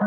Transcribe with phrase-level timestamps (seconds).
[0.00, 0.04] は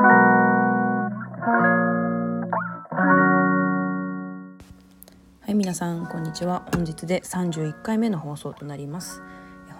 [5.47, 9.22] い皆さんこんにちは本日で31回目の放送となります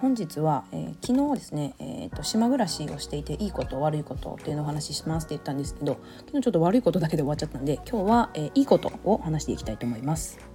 [0.02, 10.51] 本日は、えー、昨日ですね、えーと、島暮らしをしていていいこと悪いことっていうのをお話ししますって言ったんですけど昨日ちょっと悪いことだけで終わっちゃったんで今日は、えー、いいことを話していきたいと思います。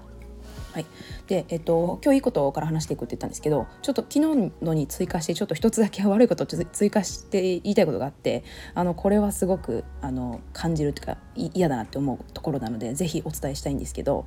[0.74, 0.86] はい、
[1.28, 8.44] で、えっと、今日いいことから話していくって言ったんですけどちょっと昨日のに追加してちょっと一つだけ悪いことを追加して言いたいことがあって
[8.76, 14.26] あのこれはすごくあの感じるというか嫌だなって思うところなので是非お伝えしたいんですけど、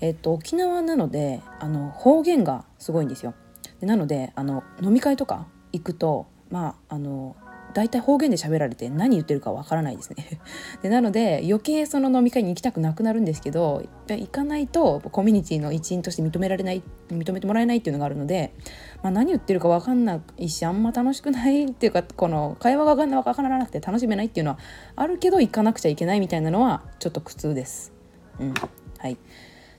[0.00, 3.34] えっと、沖縄なのであの方言がすごいんですよ。
[3.80, 7.36] でなのであの飲み会とか行くとまああの
[7.74, 10.40] 大体方言で喋られて何言ってるかわからないですね
[10.82, 18.54] でなので余計その飲み会に行きたくなくなるんですけど行かないとコミュニティの一員として認められない認めてもらえないっていうのがあるので、
[19.02, 24.58] まあ、何言ってるか分かんないしあんま楽しくないっていうかこの会話が分からなくて楽しめないっていうのは
[24.96, 27.92] あるけど行かなくちゃいけないみたいなのはちょっと苦痛です。
[28.40, 28.54] うん、
[28.98, 29.16] はい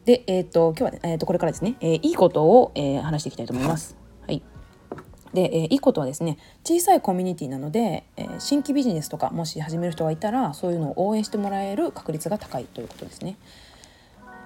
[0.06, 4.05] で、えーと、今日は、えーと、これからですね、えー、いいことを、えー、話していきたいと思います。
[5.36, 13.38] で、えー、いいことはですね小さいコミュニティなので、えー、新規ビジネスとかもし始める人がいたらそういうのを応援してもらえる確率が高いということですね。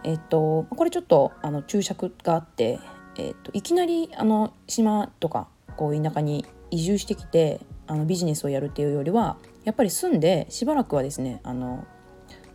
[0.04, 2.80] えっ、とこれちょっとあの注釈があって、
[3.18, 11.86] えっ、といきなりあの島とかこう田舎に移住してきてあのビジネスをやるっていうよりはやっぱり住んでしばらくはですねあの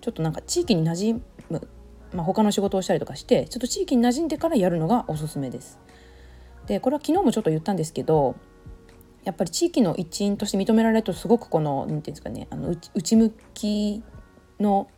[0.01, 1.69] ちょっとなんか地域に馴染む
[2.15, 5.81] まあ、他の仕事をしたりとかしてちょっと地域に馴染んでからやるのがおすすめです。
[6.67, 8.37] でこれは昨日もちょっと言ったんですけど
[9.25, 14.03] やっぱり地域の一員として認められるとすごくこの何て言うんですかねあの内向き
[14.61, 14.89] の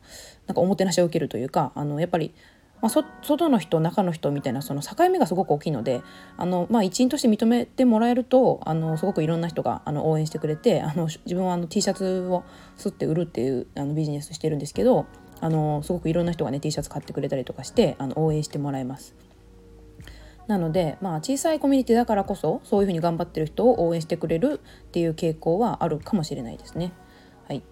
[0.47, 2.34] なんかおもてなしを受けるというかあのやっぱり、
[2.83, 6.03] まあ、外の人中の人みたいなその境目がすごく大きいので
[6.37, 12.44] あの、まあ、一員として認めてもらえるとあのすごくいろんな人があの応援してくれてあの自分はあの T シャツを
[12.77, 15.06] すって売るっていうあのビジネスしてるんですけど
[15.41, 19.14] あのすごくいろんな人がね T シャツ買ってくれたりとかしてあの応援してもらいます。
[20.47, 26.93] なので、まあ、小さいコミュニティだからこそそういうふうに頑張ってる人を応援してくれるっていう傾向はあるかもしれないですね。
[27.48, 27.62] はい、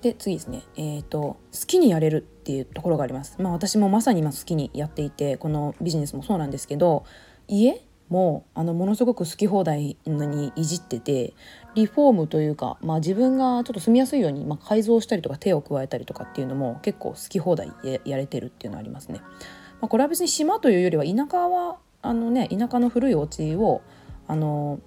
[0.00, 3.36] で次ですね、えーと、好きにやれるっていうところがあります。
[3.40, 7.04] まあ、私もまさに今好きにやっていてこのビジネスもそうなんですけど
[7.48, 11.34] 家もあのものすごく好き放題にいじってて
[11.74, 17.72] リフォームというか、まあ、自分がちょっと住みやすいように、まあ、改造したりとか手を加えたりとかっていうのも結構好き放題
[18.04, 19.20] やれてるっていうのはありますね。
[19.80, 23.82] まあ、これは別に島というよりは田舎はあのね田舎の古いお家を
[24.26, 24.80] あの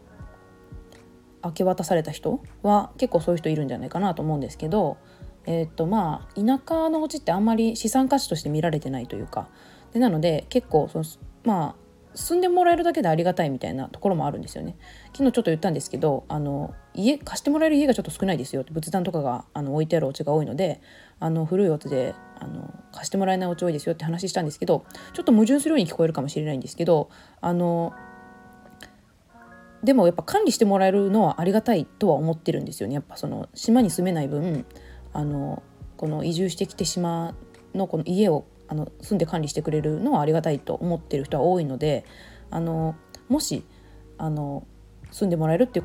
[1.44, 4.98] 明け渡された人は結構そういう人いるんじゃないかなと思うんですけど、
[5.46, 9.48] えー、っとまあ田舎のお家ってあんまり資産価値として見られてないというか。
[9.94, 11.06] でなので結構その
[11.44, 11.81] まあ
[12.14, 14.76] 住んでもらえるだけでありがたいみたいなところもあるんですよね。
[15.14, 20.82] 昨日ちょっと言ったんですけどあの家貸してもらえる家がちょっと少ないですよって仏壇とかがあの置いてあるお家が多いので
[21.20, 27.94] あの古いお家であの貸してもらえないお家多いですよって話したんですけどちょっと矛盾するように聞こえるかもしれないんですけどあの
[29.84, 32.96] でもやっぱ管理してもらえるのはありがたいとは思ってるんですよね。
[32.96, 34.66] やっぱその島に住めない分
[35.14, 35.64] あの
[35.98, 37.34] この移住してきて島
[37.74, 42.06] のこの家をあの住んで管理してくれるのはありがたいと思ってる人は多いので
[42.50, 42.96] あの
[43.28, 43.66] もし
[44.18, 44.66] あの
[45.12, 45.84] 住んでもらえるって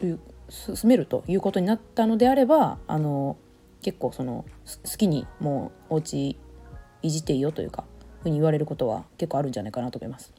[0.00, 3.36] いう住めるということになったのであればあの
[3.82, 4.44] 結構その
[4.84, 6.38] 好きにもうお家
[7.02, 7.84] いじっていいよというか
[8.22, 10.32] ふうに言われることは結構あるんじゃないかなと思います。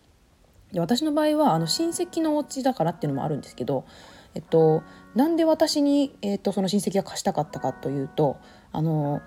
[0.72, 3.86] で私の場合はあの親戚のお家だからっていうのもあるんですけど、
[4.34, 4.82] えっと、
[5.14, 8.38] なんで私に、えっと、その親戚が貸したかったかというと
[8.72, 9.22] あの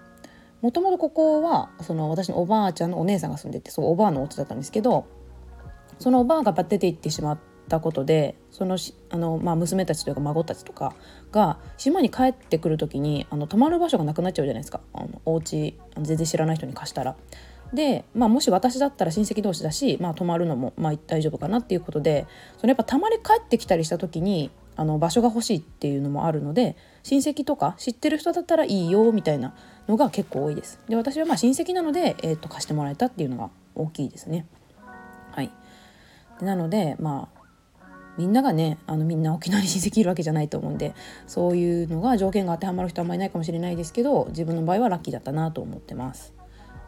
[0.60, 5.06] もともとここはその私のおばあちゃんのお姉さんが住んでてそうおばあのお家だったんですけど
[5.98, 7.38] そのおばあが出て行ってしまっ
[7.68, 8.76] たことでその
[9.10, 10.94] あの、まあ、娘たちというか孫たちとか
[11.30, 17.16] が島に帰ってくる時にあの泊まる場所がなくなっちゃうじゃないですかあのお家全然知らない人に貸したら。
[17.72, 22.26] で、まあ、もし私だったら親戚同士だし、まあ、泊まるのも、まあ、大丈夫かなっていうことで
[22.56, 26.76] そのやっぱたまに帰ってきたりした時にあの場所が欲しいっていうのもあるので
[27.08, 29.54] 親戚とか知ってる人だったらいいよみたいな
[29.88, 30.78] のが結構多いです。
[30.90, 34.44] で私はまあ親戚なので、えー、と貸してもらえたっていうのが大きいですね。
[35.30, 35.50] はい、
[36.38, 37.38] でなのでまあ
[38.18, 40.94] みんながねあのみんな沖縄に親戚いるわけじゃないと思うんで
[41.26, 46.34] そういうのが条件が当てはまる人はあんまりいないかもしれないですけど自分の場合はラッキーだったなと思ってます。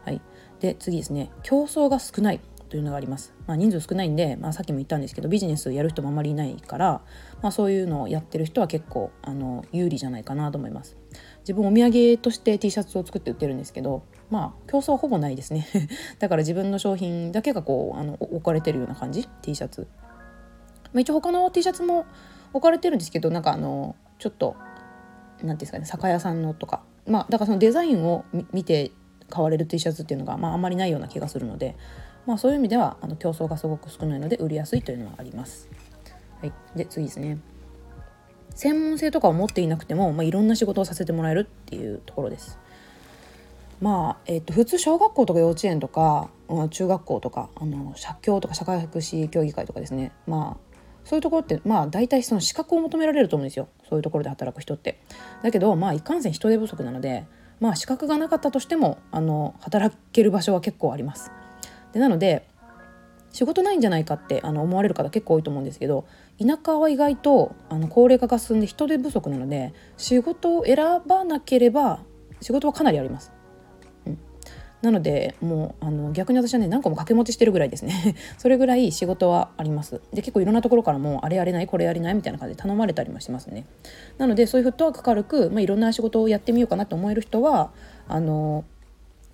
[0.05, 0.21] はい、
[0.59, 2.39] で次ですね競争が少ない
[2.71, 3.33] というのがあります。
[3.47, 7.01] まあ、人数少ないんで、まあ、さっきも言ったんですけどビジネスやる人もあまりいないから、
[7.41, 10.95] まあ、そういうのをやってる人は結構あの有利じゃないかなと思います。
[11.39, 15.67] 自分お土産として T シャツを作って売ってるんですけどまあ競争はほぼないですね
[16.19, 19.87] だから自分の商品だけがこうあの置かれてるような感じ？T シャツ、
[20.93, 22.05] まあ、一応他の T シャツも
[22.53, 24.55] 置かれてるんですけどなんかあのちょっと
[25.39, 28.91] 何ていうんですかね酒屋さんのとかまあだからそのデザインを見て
[29.31, 31.75] 買われる T シャツっていうのが、まあ、あんまりないような気がするので、
[32.25, 35.69] まあ、そういう意味ではあの競争がすごく少ないので売りやすいというのはあります。
[36.39, 37.39] はい、で次ですね
[38.55, 42.59] 専門性とかを持っていなくても、まあ、いろんな仕事をさせてもらえるっていうところです。
[43.79, 55.01] まあえー、と普通小学校とか幼稚園とか、まあ、中学校とかあの社協とか社会福祉協議会とかですねまあそういうところってまあ大体その資格を求められると思うんですよそういうところで働く人って。
[55.41, 57.25] だけどまあいかんせん人手不足なので
[57.59, 61.31] まあ資格がなかったとしてもあの働ける場所は結構あります。
[61.93, 62.47] でなので
[63.31, 66.05] 仕事ないんじゃないかってあの思われる方結構多いと思うんですけど
[66.39, 71.99] 田舎は意外とあの高齢化が進んで人手不足なので仕事を選ばなければ
[72.41, 73.31] 仕事はかなりあります。
[74.81, 78.15] なのでもうあの逆に私はね何個も掛け持ちしてるぐらいですね。
[78.39, 80.01] それぐらい仕事はあります。
[80.11, 83.65] で結構いろんなところからもあれやれないこれやれないみたいな感じで頼まれたりもしますね。
[84.17, 87.71] なのでそういうフットワーク軽く、まあ、いろんな仕事をやってみようかなと思える人は
[88.07, 88.65] あの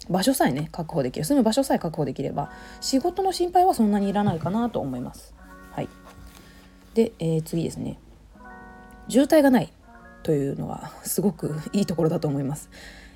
[0.10, 1.26] 場所さえね確保できる。
[1.26, 2.52] 住む場所さえ確保できれば
[2.82, 5.34] 仕事の心配はそんなにいらないかなと思います。
[5.72, 5.90] はい。
[6.94, 8.00] で、えー、次ですね。
[9.10, 9.72] 渋滞がない
[10.24, 12.70] というのはすごくいいところだと思います。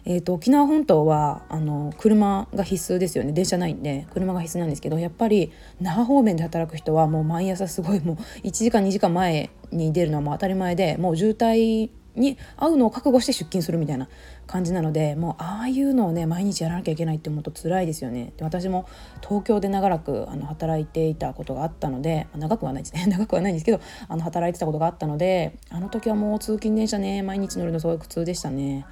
[0.04, 3.34] えーと、沖縄本島はあの車が必須ですよね。
[3.34, 8.16] 電車ないんで車が必須なんですけどやっぱり那覇方面で働く人はもう毎朝すごいもう
[8.48, 14.08] 1時間2時間前に出るのはもう当たり前でもう渋滞に会うのを覚悟して出勤するみたいな
[14.48, 18.34] 感じなのでもうああいうのをね毎日やらなきゃいけないって思うと辛いですよね。
[18.38, 18.88] で私も
[19.22, 23.06] 東京で長らくあの働いていたことがあったので長くはないですね。
[23.12, 27.22] 長くはないんですけどあの働いてたことがあったのであの時はもう通勤電車ね。
[27.22, 28.86] 毎日乗るのすごい苦痛でしたね。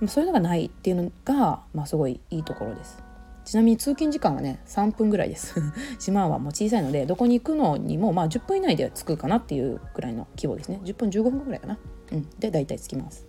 [0.00, 3.08] まそういうのがないっていうのが、まあ、すごいいいところです。
[3.48, 5.54] ちなみに通勤時間はね3分ぐらいです。
[5.98, 10.80] 島はもう小さいのでどこに行くのにもまあ10分以内で着くかなっていうくらいの規模ですね。
[10.84, 11.78] 10分15分ぐらいかな、
[12.12, 13.26] うん、で大体着きます。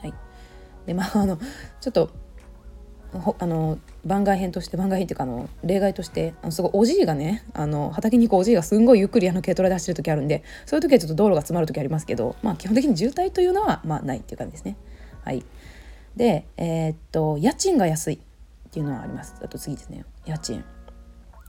[0.00, 0.14] はい。
[0.86, 1.38] でまああの
[1.80, 2.10] ちょっと
[3.38, 14.76] あの番外編として番外編っていうかあの例外としてあのすごいおじいがねあの畑に行くおじいがすんごいゆっくりあの軽トラで走る時あるんでそういう時はちょっと道路が詰まる時ありますけどまあ基本的に渋滞というのはまあないっていう感じですね。
[15.24, 15.42] はい。
[16.16, 18.18] で、えー、っと家賃が安いっ
[18.70, 19.36] ていうのはあります。
[19.42, 20.04] あと次ですね。
[20.26, 20.64] 家賃。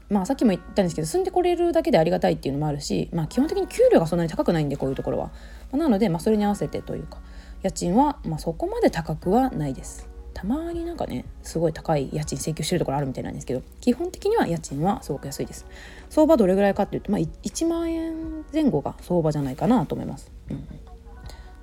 [0.09, 7.19] まあさっきも言ったんですけど住んでこれるだけでありがたいっていうのもあるし、まあ、基本的に給料がそんなに高くないんでこういうところは、まあ、なので、まあ、それに合わせてというか
[7.61, 10.07] 家賃は、まあ、そこまで高くはないです。
[10.33, 15.65] たまになんかねすごい高い家賃請求してるところあるみたいなんですけど基本的には家賃はすごく安いです。
[16.09, 20.67] 相場どれぐらいかっていうと、まあ、1万円前後が相場じゃないかなと思います、うん、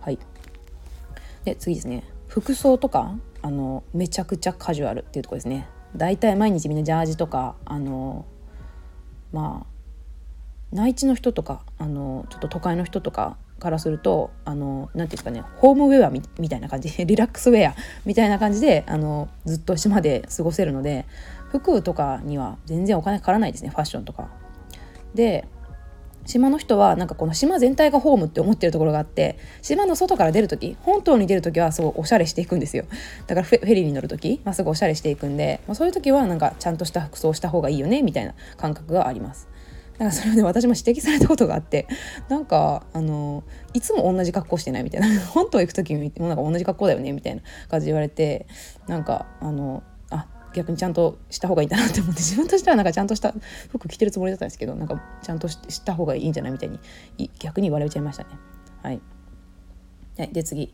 [0.00, 0.18] はい。
[1.44, 2.04] で次ですね。
[2.28, 5.68] 服装とかあのめちゃくちゃカジュアルっていうとこですね。
[5.96, 8.26] 大体毎日みんなジャージとかあの
[9.32, 9.66] まあ
[10.72, 17.74] 内地の人とかあのちょっと都会の人とかからするとあのなんていうんですかねホームウェアみたいな感じ リラックスウェア
[18.04, 21.06] みたいな感じであのずっと島で過ごせるので
[21.50, 24.28] 服とかには全然お金かからないですねファッションとか。
[25.14, 25.46] で
[26.26, 32.84] 島の人はなんかこの島全体がホームって思ってるところがあって島の外から出る時本島に出る時はすごいおしゃれしていくんですよ
[33.26, 39.48] だからフェリーに乗る時、まあ、すごいおしゃれしていくんで、まあ、そういう時はなんかちゃんとした服装した方がいいよねみたいな感覚があります
[39.98, 41.86] だからそれをね私も指摘されたことがあって
[42.28, 48.46] なんかあのいつも同じ格好してないみたいな 本島行く時もなんか同じ格好だよねみたいな感じで言われて
[48.86, 53.34] なんかあのあ逆にちゃんとした方がいいんだなって思って自分としてはなんかちゃんとした
[53.70, 58.30] 服着てるつもりだったんですけどなんかちゃんとした方がいいんじゃないみたいに逆に言われちゃいましたね。
[58.82, 59.00] はい、
[60.18, 60.72] はい、で次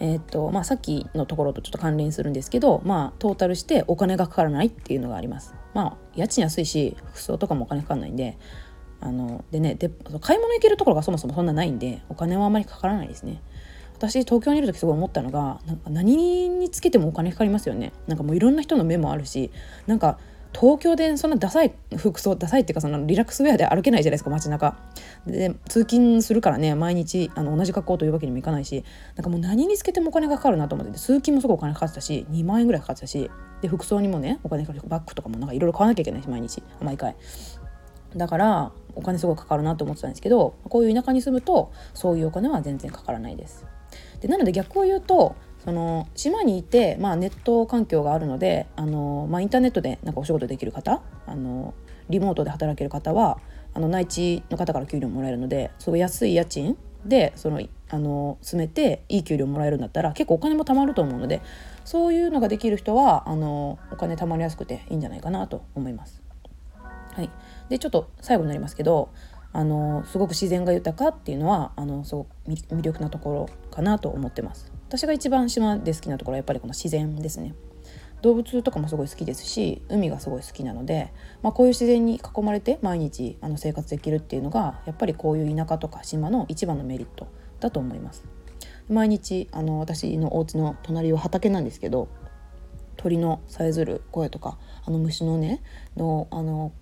[0.00, 5.54] えー、っとまあ、さっきのところとちょっと関連するんですけど、まあ、トータルしてお金がかからないっていうのがあります。
[5.74, 8.38] まあ、家賃安いし服装とかもお金かかんないんで
[9.00, 9.88] あのでねで
[10.20, 13.42] 買い物行けるところがそもそもそんなないんでお金はあまりかからないですね。
[13.94, 17.92] 私東京にいる時すごい思ったのがなんか何につけてもお金かかりますよね。
[18.06, 19.50] なんかもういろんな人の目もあるし
[19.86, 20.18] なんか
[20.52, 24.76] 東京でそんなダサい服装ダサいっていうかそのリラックスウェアで歩けないじゃないですか街中。
[25.26, 28.84] で通勤するからね毎日あの同じ格好というわけにもいかないし
[29.16, 33.30] なんかもう何につけてもお金がかかるなと思ってて通勤もすごいお金かかってたし2万円ぐらいかかってたし
[33.60, 36.62] で服装にもねお金かかるバッグとかもなんかいろいろ買わなきゃいけないし毎日。
[36.80, 37.14] 毎回。
[38.16, 43.64] だからお金すごいかかるなと思ってたんですけどこういう田舎に住むとそういうお金は全然かからないです
[44.20, 51.74] でなので逆を言うとその島にいて、まあ、ネット環境があるのであの、まあ、インターネットでなんかお仕事できる方あの
[52.08, 53.38] リモートで働ける方は
[53.74, 61.42] あの内地の方から給料もらえるのですごい安い家賃でそのあの住めていい給料もらえるんだったら結構お金も貯まると思うので
[61.84, 66.22] そういうのができる人はあのお金貯まりやすくていいんじゃないかなと思います。
[67.14, 67.30] はい、
[67.70, 69.10] でちょっと最後になりますけど
[69.52, 74.70] あのすごく自然が豊かっていうのはあのすごく魅力なところかなと思ってます。
[74.88, 77.54] 私が一番島で好きなところはやっぱりこの自然ですね
[78.22, 81.12] 動物とかもすごい好きですし海がすごい好きなので、
[81.42, 87.28] まあ、こういう自然に囲まれて毎日あの生活できるっていうのがやっぱりこういう田舎とか島の一番のメリット
[87.60, 88.24] だと思います。
[88.88, 92.08] 毎日あの私のお家の隣は畑なんですけど
[92.96, 95.62] 鳥のさえずる声とかあの虫のね
[95.96, 96.72] のあの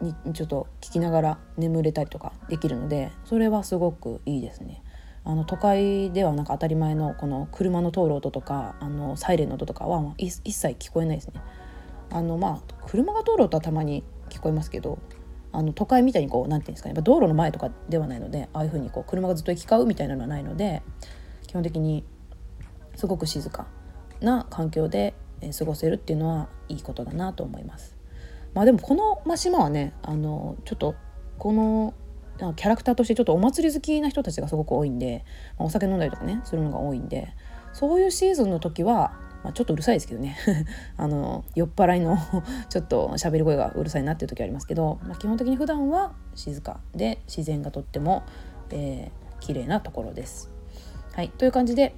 [0.00, 4.82] にちょっと聞きながら眠れたりとかできるのでそれはすごくいいですね。
[5.26, 11.40] あの都会ではなんか当たり前のこの車の通る音とかあのサイレンの音とかは一切聞こえないですね。
[12.10, 14.98] あのまあ車が通る音はたまに聞こえますけど
[15.52, 20.82] あの都会みたいにこう何て言うんですかね道路の前とかではないのでああいうふうにこう車がずっと行き交うみたいなのはないので
[21.46, 22.04] 基本的に
[22.96, 23.66] すごく静か
[24.20, 25.14] な環境で
[25.56, 27.93] 過ごせるっていうのはいいことだなと思います。
[28.54, 30.94] まあでもこの、ま島はねあのちょっと
[31.38, 31.94] この
[32.56, 35.24] キャラクターとしてちょっとお祭り好きな人たちがすごく多いんで、
[35.58, 37.32] まあ、お酒飲んだりとかねするのが多いんで
[37.72, 39.12] そういうシーズンの時は、
[39.44, 40.36] まあ、ちょっとうるさいですけどね
[40.96, 42.16] あの酔っ払いの
[42.68, 48.24] ちょっと喋り声がうるさいなっていう時ありますけど、まあ、基本的に普段は静かで自然がとっても、
[48.70, 50.50] えー、綺麗なところです。
[51.12, 51.94] はい、という感じで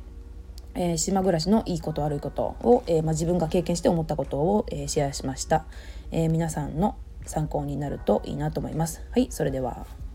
[0.77, 5.67] えー、島暮らしのいいこと悪いことを、えー、まあ、自分が経験して思ったことを、えー、シェアしました、
[6.11, 9.03] え皆さんの参考になるといいなと思います。
[9.11, 10.06] はいそれでは。